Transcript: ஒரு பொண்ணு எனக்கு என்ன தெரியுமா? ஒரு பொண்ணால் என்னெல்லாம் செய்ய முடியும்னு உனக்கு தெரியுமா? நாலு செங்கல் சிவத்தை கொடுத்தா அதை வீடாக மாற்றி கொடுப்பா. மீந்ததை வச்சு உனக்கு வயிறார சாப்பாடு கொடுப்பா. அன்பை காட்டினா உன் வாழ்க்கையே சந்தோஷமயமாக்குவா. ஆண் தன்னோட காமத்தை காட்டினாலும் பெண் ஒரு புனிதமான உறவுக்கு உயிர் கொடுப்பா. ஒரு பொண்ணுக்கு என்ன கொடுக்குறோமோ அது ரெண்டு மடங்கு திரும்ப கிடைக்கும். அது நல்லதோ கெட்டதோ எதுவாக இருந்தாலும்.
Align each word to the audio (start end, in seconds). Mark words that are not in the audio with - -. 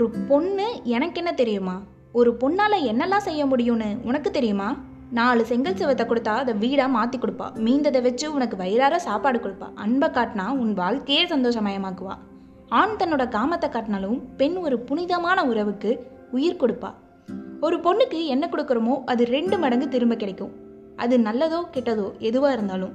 ஒரு 0.00 0.10
பொண்ணு 0.28 0.66
எனக்கு 0.84 1.14
என்ன 1.14 1.32
தெரியுமா? 1.32 1.82
ஒரு 2.12 2.36
பொண்ணால் 2.40 2.76
என்னெல்லாம் 2.90 3.24
செய்ய 3.26 3.46
முடியும்னு 3.46 3.88
உனக்கு 4.02 4.30
தெரியுமா? 4.30 4.76
நாலு 5.10 5.46
செங்கல் 5.46 5.76
சிவத்தை 5.76 6.06
கொடுத்தா 6.06 6.34
அதை 6.42 6.54
வீடாக 6.54 6.88
மாற்றி 6.88 7.18
கொடுப்பா. 7.18 7.46
மீந்ததை 7.64 8.02
வச்சு 8.02 8.34
உனக்கு 8.34 8.56
வயிறார 8.56 8.98
சாப்பாடு 8.98 9.38
கொடுப்பா. 9.38 9.68
அன்பை 9.74 10.08
காட்டினா 10.08 10.46
உன் 10.48 10.72
வாழ்க்கையே 10.74 11.26
சந்தோஷமயமாக்குவா. 11.26 12.14
ஆண் 12.68 12.96
தன்னோட 12.98 13.26
காமத்தை 13.28 13.70
காட்டினாலும் 13.70 14.22
பெண் 14.36 14.56
ஒரு 14.56 14.78
புனிதமான 14.78 15.44
உறவுக்கு 15.44 16.06
உயிர் 16.30 16.60
கொடுப்பா. 16.62 16.92
ஒரு 17.60 17.76
பொண்ணுக்கு 17.76 18.26
என்ன 18.26 18.48
கொடுக்குறோமோ 18.52 18.96
அது 19.04 19.24
ரெண்டு 19.24 19.58
மடங்கு 19.58 19.88
திரும்ப 19.88 20.16
கிடைக்கும். 20.16 20.52
அது 20.96 21.18
நல்லதோ 21.18 21.62
கெட்டதோ 21.76 22.18
எதுவாக 22.18 22.52
இருந்தாலும். 22.52 22.94